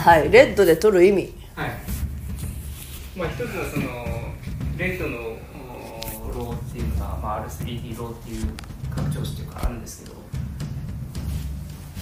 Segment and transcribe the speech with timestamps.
[0.00, 0.30] はい。
[0.30, 1.34] RED で撮る意味。
[1.54, 1.70] はい。
[3.14, 3.84] まあ一つはその
[4.78, 5.36] RED の
[6.24, 8.46] お RAW っていうのが、まあ、R3D ローっていう
[8.88, 10.16] 拡張子っていうかあるんですけど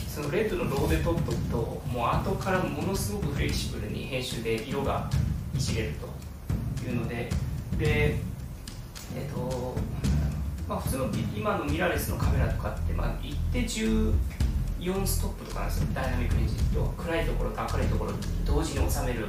[0.07, 5.11] その RED の RAW で撮っとくともう後からものすごくフレキシブルに編集で色が
[5.57, 7.29] いじれるというので
[7.79, 8.15] で
[9.17, 9.75] えっ、と
[10.69, 11.07] まあ普通の
[11.37, 13.65] 今のミラーレスのカメラとかって、まあ、一定
[14.89, 15.89] 4ストップとかなんですよ。
[15.95, 18.13] ダイナミックレンジ要は暗いところと明るいところ
[18.47, 19.27] 同時に収める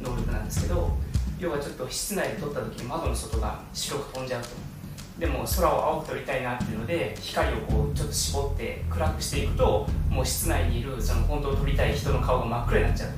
[0.00, 0.90] 能力なんですけど
[1.38, 4.48] 要はちょっと室内で撮った時に窓の外が白く飛んじゃうと。
[5.18, 13.14] でも空を青く撮りたいなっていうので光をこうちょっと絞って暗くしていくともう室内にいるその本当を撮りたい人の顔が真っ暗になっちゃうと。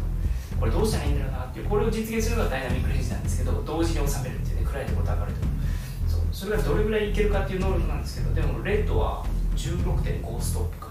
[0.61, 6.11] これどうしたらいいんだろうなっていうこれを実現するのがダイナミックレンジなんですけど同時に収めるっていうね暗いところと明るいところ。
[6.11, 10.90] そうそれがどれぐらいいけるかっていう能力なんですけどでもレッドは16.5ストップか。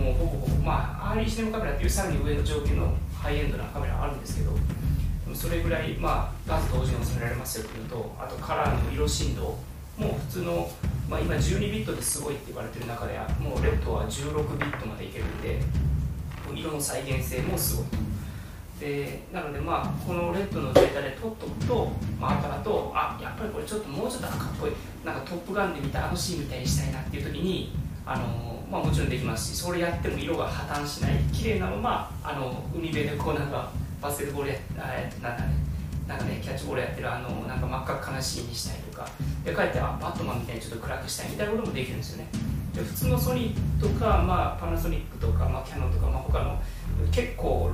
[0.00, 4.52] もうほぼほぼまあアーリーシネマカメラっていうさらに上の上級のハイエンドなカメラあるんですけど
[5.34, 9.42] それぐらい、まあ、まず同時に収められますよっていうのとあとカラーの色振動
[9.96, 10.70] もう普通の、
[11.08, 15.60] まあ、今12ビットですごいって言われてる中でもうレッドは16ビットまでいけるんで
[16.54, 17.86] 色の再現性もすごい。
[18.80, 24.70] でなのでまあこのレッドのデータで撮っとくと、まあ後だとあやっぱりこれちょっともうちょっと赤っぽい
[25.04, 27.72] なんかトップガンで見たあのシーンみたいにしたいなっていう時に
[28.06, 34.56] あのまあ、もちろんできますしそれやっても色が破綻しない綺麗なままあの海辺でこうなんかバスケットボールや
[35.20, 35.70] なんかね
[36.06, 39.08] なんかねキャッチボールやってるあのなんか真っ赤悲しいにしたりとか
[39.44, 42.28] でかえってバットマンみたいにちょっと暗くしたいみたいなこともできるんですよね。
[42.74, 46.62] で普通のソニーとか、まあ、パナソニックとか、まあ、キャノンとか、まあ、他の
[47.10, 47.70] 結構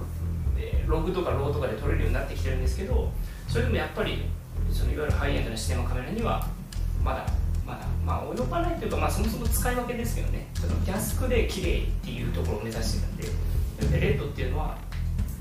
[0.86, 3.10] ログとかローとかで撮れるようになってきてるんですけど
[3.48, 4.24] それでもやっぱり
[4.72, 6.46] そのいわゆるハイエンドなシネマカメラには
[7.04, 7.26] まだ
[7.66, 10.46] まだまあ及ばないというか、まあ、そもそも使い分けですけどね。
[10.54, 14.78] その安くで綺麗っていうところを目指してるんででレッドっていうのは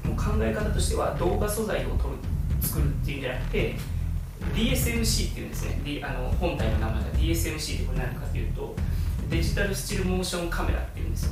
[0.04, 2.16] もう考え方としては動画素材を撮る
[2.62, 3.76] 作るっていうんじゃなくて
[4.54, 8.76] DSMC っていうんですね、D、あの本体の名前が DSMC ってこれ何かっていうと
[9.30, 11.32] デジタルスチルモーションカメラっていうんですよ。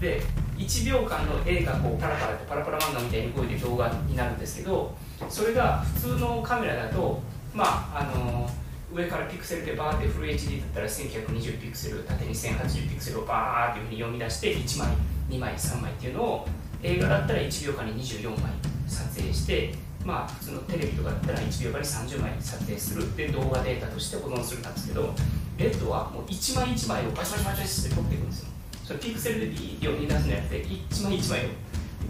[0.00, 0.22] で
[0.56, 4.94] 1秒間の絵がこうパラパラってパラパラ漫画みたいに動いて動画になるんですけど
[5.28, 7.20] それが普通のカメラだと
[7.54, 8.48] まああの
[8.92, 14.88] 上からピクセルでバーってフル HD だったら1920ピクセル縦に1080ピクセルをバーっていうふうに読み出して1枚
[15.30, 16.48] 2枚3枚っていうのを
[16.82, 18.52] 映画だったら1秒間に24枚
[18.88, 19.74] 撮影して
[20.04, 25.14] まあ普通のテレビとかだったら1秒間に30枚撮影するで動画データとして保存するんですけど
[25.58, 28.48] レッドはもう1枚1枚をバチバチバチバチって撮っていくんですよ。
[28.84, 31.48] それピクセルでビーって読み出すのやって1枚1枚を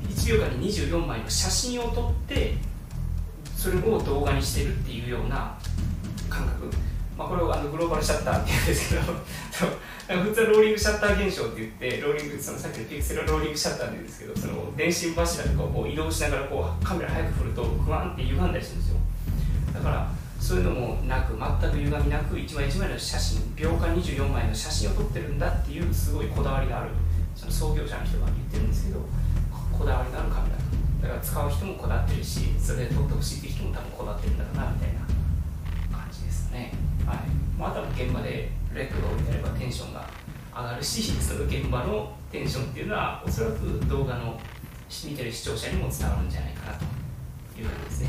[0.08, 2.54] 1秒間に24枚の写真を撮って
[3.54, 5.58] それを動画にしてるっていうような
[6.30, 6.70] 感覚、
[7.18, 9.12] まあ、これをあのグローバルシャッターって言うんですけど
[10.24, 18.96] 普通はローリングシャッター現象って言ってローリングそのさっきのピクセルローリングシャッターって言うんですけどその電信柱とかをこう移動しながらこうカメラ早く振るとグワンって歪んだりするんですよ。
[19.74, 20.10] だから
[20.40, 26.90] そういうのもなく全く歪みなく1枚1枚の写真秒間24枚の写真を撮ってるんだっていうすごいこだわりがある。
[27.36, 29.00] その創業者の人が言ってるんですけど
[29.72, 30.56] こだわりのあるカメラ。
[31.02, 35.09] だから使う人もこだわってるしそれで撮ってほしいっていう人も多分こだわってるんだろうなみたいな。
[36.52, 36.72] ね。
[37.06, 37.18] はい、
[37.58, 40.06] まあ、あとは現場でレッドが置いてあればテンションが
[40.54, 44.38] 上がるしその現場のテンションっていうのはおそらく動画の
[45.04, 46.84] 見てる視聴者にも伝わるんじゃないかなと
[47.58, 48.08] いうわけですね。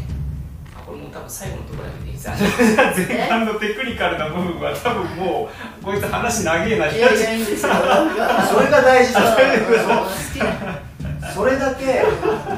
[0.75, 5.50] あこれも多分最後のところだけでいいです前半のテクニカルな部分は多分も
[5.81, 10.91] うこいつ話長えないやいやいいんですよそれが大事だ好きだ。
[11.34, 12.03] それだけ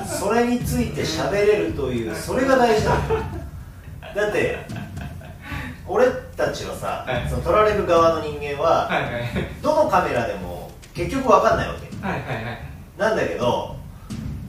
[0.07, 2.97] それについて喋れるというそれが大事だ。
[4.15, 4.59] だって
[5.88, 6.05] 俺
[6.38, 7.29] たちはさ、はい。
[7.29, 9.23] その撮られる側の人間は、はいはい。
[9.61, 12.07] どのカメラでも結局分かんないわけ。
[12.07, 12.73] はいはいはい。
[12.97, 13.75] なんだけど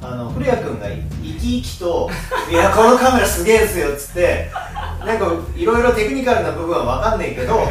[0.03, 2.11] あの古谷君が生き生きと
[2.51, 4.51] 「いやこのカメラすげえですよ」っつって
[5.05, 7.67] なんかいろいろテクニカルな部分は分かんないけど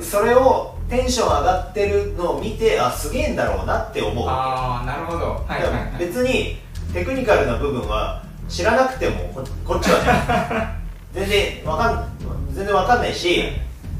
[0.00, 5.44] それをテンション上がってるのを見てあすげえんだろうなって思うわああなるほど。
[5.46, 5.92] はいけ、はいはい。
[5.98, 6.60] 別に
[6.92, 10.81] テクニカルな部分は知らなくてもこ こっちはね
[11.12, 12.08] 全然わかん
[12.54, 13.44] 全然わかんないし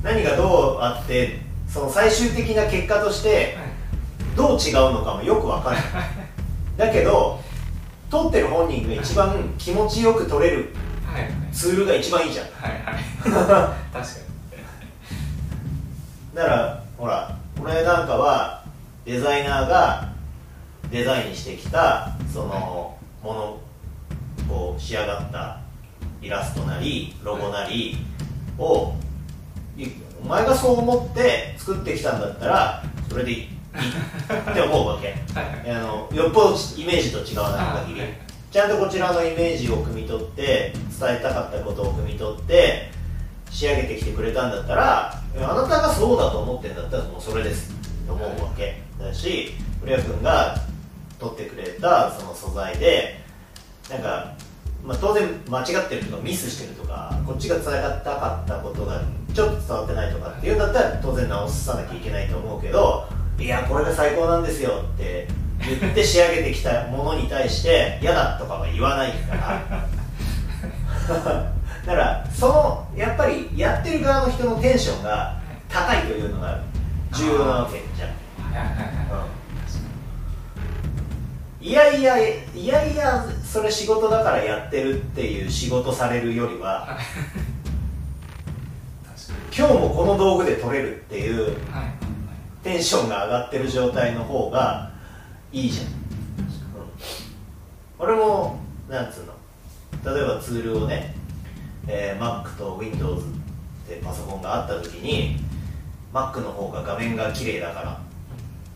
[0.02, 1.38] 何がどうあって
[1.68, 3.56] その最終的な結果として
[4.36, 5.82] どう違うのかもよくわかんない。
[6.76, 7.40] だけど
[8.10, 10.74] 撮ってる本人が一番気持ちよく撮れる
[11.52, 12.46] ツールが一番いいじゃん。
[12.46, 13.04] はいはい。
[13.22, 13.44] 確
[13.92, 14.22] か
[16.34, 18.64] だからほら俺なんかは
[19.04, 20.08] デザイナーが
[20.90, 23.58] デザインしてきたそのもの
[24.48, 25.58] こう仕上がった
[26.22, 27.96] イラストなりロゴなり
[28.58, 28.94] を
[29.76, 29.88] い
[30.22, 35.08] お前がそう思って作ってきたんだったらそれでいいって思うわけ。
[35.34, 35.70] はいはい。
[35.70, 38.00] あのよっぽどイメージと違わない限り。
[38.00, 38.10] はい。
[38.50, 42.90] ちゃんとこちらのイメージを汲み取って伝えたかったことを汲み取って
[43.50, 47.74] 仕上げてきてくれたんだったらあなたがそうだと思ってんだったらもうそれです。
[48.06, 48.80] と思うわけ。
[48.98, 50.56] だし古谷君が
[51.18, 53.22] 取ってくれたその素材で
[53.90, 54.32] なんか、
[54.84, 59.00] まあ、当然間違ってるとかミスしてるとかこっちが伝えたかったことが
[59.32, 63.06] ちょっと伝わってないとかっていうんだったら当然直さなきゃいけないと思うけど
[63.38, 65.28] いやこれが最高なんですよって
[65.60, 69.88] 言って仕上げてきたものに対して嫌だとかは言わないから。
[71.86, 75.36] だからそのやっぱりやってる側の人のテンションが
[75.68, 76.60] 高いというのが
[77.12, 79.01] 重要なわけじゃん。
[81.62, 86.98] いやいやいやいやそれ仕事だからやってるっていう仕事されるよりは
[89.56, 91.56] 今日もこの道具で取れるっていう
[92.64, 94.90] テンションが上がってる状態の方が
[95.52, 95.86] いいじゃん。
[97.98, 101.14] 俺もなんつうの例えばツールをね、
[101.86, 103.28] えー Mac と Windows っ
[103.88, 105.38] てパソコンがあった時に
[106.12, 108.00] Mac の方が画面が綺麗だから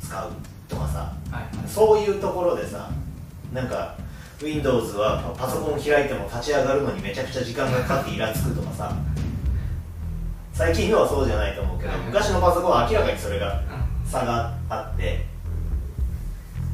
[0.01, 0.31] 使う
[0.69, 1.13] とかさ
[1.67, 2.91] そういうところでさ
[3.53, 3.97] なんか
[4.43, 8.97] Windows はパパソコン開いても立ち上がるのにめちゃくちゃ時間がかかってイラつくとかさ
[10.53, 13.63] 最近のはそうじゃないと思うけど昔のパソコンは明らかにそれが
[14.05, 15.25] 差があって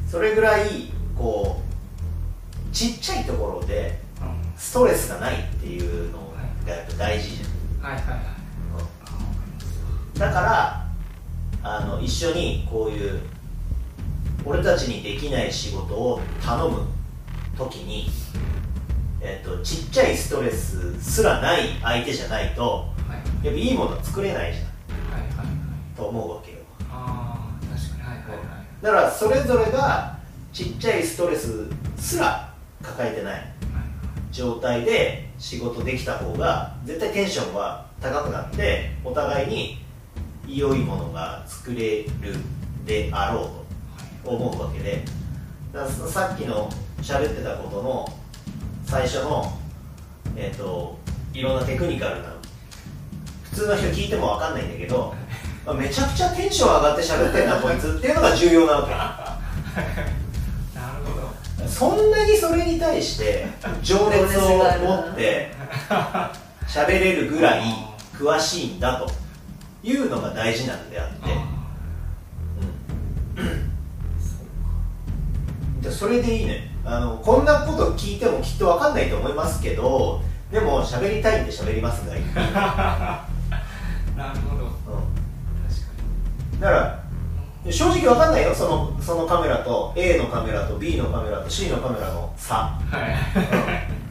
[0.07, 3.99] それぐらいこうちっちゃいところで
[4.57, 6.33] ストレスがないっていうの
[6.65, 7.91] がやっぱ大事じゃん。
[7.91, 8.15] はいはいは
[10.15, 10.19] い。
[10.19, 10.87] だから
[11.63, 13.21] あの一緒にこういう
[14.45, 16.81] 俺たちにできない仕事を頼む
[17.57, 18.09] 時に、
[19.21, 23.45] えっとちっちゃいストレスすらない相手じゃないとはい。
[23.45, 25.19] やっぱいいものは作れないじゃん。
[25.19, 25.47] はいはいはい。
[25.95, 26.57] と思うわけよ。
[26.89, 28.03] ああ確かに。
[28.03, 28.83] はいはいはい。
[28.83, 30.17] だからそれぞれが
[30.51, 31.67] ちっちゃいストレス
[31.97, 33.53] すら抱えてない。
[34.33, 39.77] 状態で仕事できた方が絶対テンションは高くなってお互いに
[40.47, 42.09] 良いものが作れる
[42.83, 43.62] であろうと
[44.25, 45.03] 思うわけで。
[45.73, 46.69] ささっきの
[47.01, 48.07] 喋ってたことの
[48.85, 49.57] 最初の
[50.35, 50.99] えっ、と
[51.33, 52.35] いろんなテクニカルな
[53.43, 55.15] 普通の人聞いても分かんないんだけど
[55.65, 58.91] あめちゃくちゃテンション上がって喋ってんなこいつっていうのが重要なわけ。
[60.77, 61.21] なるほ
[61.63, 61.67] ど。
[61.67, 63.47] そんなにそれに対して
[63.81, 65.55] 情熱を持って
[66.67, 67.63] 喋れるぐらい
[68.13, 69.11] 詳しいんだと
[69.83, 71.52] いうのが大事なんであって、
[75.83, 76.69] うん、でそれでいいね。
[76.85, 80.21] あのこんなこと聞いてもきっと分かんないと思いますけど
[80.51, 83.25] でも喋りたいんで喋りますがいい、 うん、だか
[84.17, 84.65] なるほど
[86.59, 87.03] 確ら
[87.71, 88.53] 正直分かんないよ。
[88.53, 92.77] そのそのカメラと A のカメラと B のカメラと C のカメラの差。
[92.91, 94.03] かにはい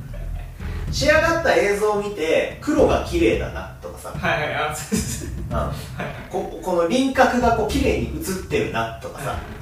[0.93, 4.55] 仕上がった映像を見て黒が綺麗だなとかさ、はいはい。
[4.55, 4.95] あそ
[5.25, 9.62] うん、ここの輪郭がこう綺麗に映ってるなとかさ、う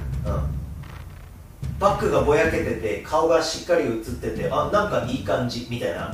[1.81, 6.01] バッグがぼやけてて顔がしっかり映っててあなんかいい感じみたいな。
[6.01, 6.11] は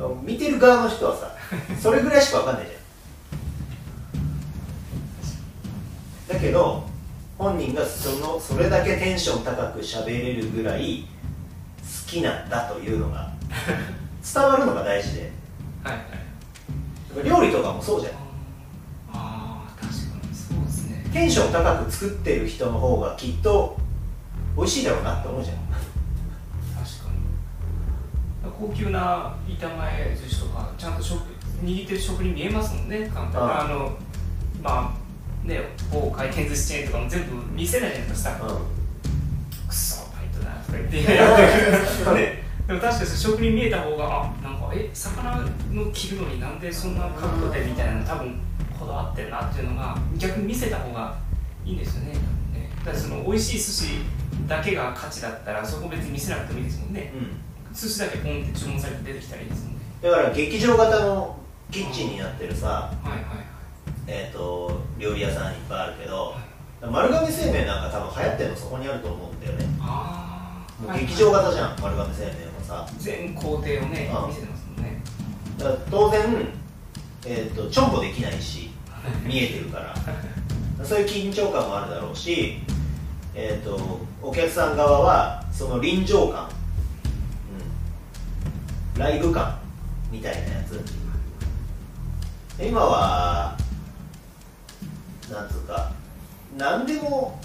[0.00, 0.14] はい。
[0.24, 1.32] 見てる側の人はさ
[1.82, 6.38] それぐらいしかわかんないじゃん。
[6.38, 6.86] だけど
[7.36, 11.04] 本人がそのそれだけテンション高く喋れるぐらい
[11.80, 13.32] 好きなんだというのが
[14.22, 15.32] 伝わるのが大事で。
[15.82, 16.02] はいはい。
[17.24, 18.12] 料理とかもそうじゃん。
[19.12, 19.94] ああ確か
[20.24, 21.04] にそうですね。
[21.12, 23.76] テンション高く作ってる人の方がきっと
[24.58, 25.56] 美味しいだろうなって思うじゃん。
[25.56, 25.70] 確
[27.06, 27.12] か
[28.42, 28.52] に。
[28.58, 31.22] 高級な板前寿司とかちゃんと食
[31.62, 33.08] 握ってる食に見えますもんね。
[33.14, 33.32] 簡単。
[33.32, 33.96] にあああの
[34.60, 34.96] ま
[35.44, 35.60] あね
[35.92, 38.30] 某回転寿司チェーンとかも全部見せないじゃないですか。
[39.68, 42.16] くそバイトだとか言ってやってくる。
[42.18, 42.42] ね。
[42.66, 45.36] でも確かに食に見えた方があなんかえ魚
[45.70, 48.40] の切るのになんでそんな角度でみたいなの多分
[48.76, 51.16] こだわってるなっていうのが逆に見せた方が
[51.64, 52.14] いいんですよね。
[52.14, 52.70] 多分ね。
[52.80, 53.84] だからその美味しい寿司
[54.46, 57.12] だけが価値だったらそこ別に見せなくてもいいですもんね。
[57.14, 59.80] ん、うん、寿司だけポンって注文されて出てきたらいいですもんね。
[60.02, 61.36] だから劇場型の
[61.70, 63.22] キッチンになってるさ、はいはい
[64.06, 66.34] えー、と料理屋さんいっぱいあるけど
[66.80, 69.66] 丸亀製麺なんか多分流行ってるのそこにあると思うんだよね。
[70.94, 72.88] 劇場型じゃん丸亀製麺はさ。
[72.98, 75.02] 全工程をね見せてますもんね。
[75.58, 76.20] だから当然、
[77.26, 78.70] えー、とちょんぼできないし
[79.26, 79.94] 見えてるから。
[80.84, 82.60] そういう緊張感もあるだろうし、
[83.40, 86.48] えー、とお客さん側はその臨場感、
[88.94, 89.56] うん、ライブ感
[90.10, 90.82] みたいなやつ。
[92.60, 93.56] 今は
[95.30, 95.92] なんつうか
[96.56, 97.38] 何でも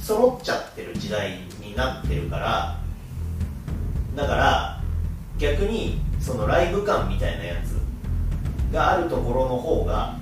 [0.00, 2.80] 揃っちゃってる時代になってるから
[4.16, 4.82] だから
[5.38, 7.76] 逆にそのライブ感みたいなやつ
[8.72, 10.16] があるところの方が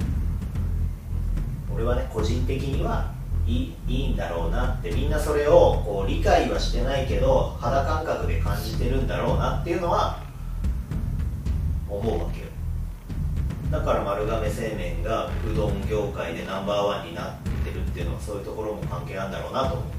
[1.73, 3.15] 俺はね個人的には
[3.47, 10.21] いいんだろうなってみんなそれをこう理解はしてないけど肌感覚で感じてるんだろうなっていうのは
[11.89, 12.47] 思うわけよ。
[13.71, 17.35] だから丸亀製麺がうどん業界でナンバーワンになっ
[17.65, 19.96] てるっていうのはそういうところも関係あるんだろうなと思う。